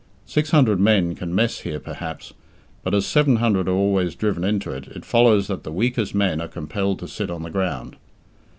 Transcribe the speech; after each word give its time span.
Six 0.25 0.49
hundred 0.49 0.79
men 0.79 1.13
can 1.13 1.35
mess 1.35 1.59
here 1.59 1.79
perhaps, 1.79 2.33
but 2.81 2.95
as 2.95 3.05
seven 3.05 3.35
hundred 3.35 3.67
are 3.67 3.73
always 3.75 4.15
driven 4.15 4.43
into 4.43 4.71
it, 4.71 4.87
it 4.87 5.05
follows 5.05 5.45
that 5.45 5.61
the 5.61 5.71
weakest 5.71 6.15
men 6.15 6.41
are 6.41 6.47
compelled 6.47 6.97
to 7.01 7.07
sit 7.07 7.29
on 7.29 7.43
the 7.43 7.51
ground. 7.51 7.97